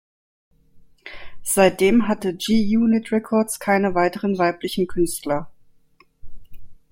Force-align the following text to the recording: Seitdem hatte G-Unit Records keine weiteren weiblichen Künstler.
Seitdem 1.43 2.07
hatte 2.07 2.33
G-Unit 2.35 3.11
Records 3.11 3.59
keine 3.59 3.93
weiteren 3.93 4.35
weiblichen 4.39 4.87
Künstler. 4.87 5.51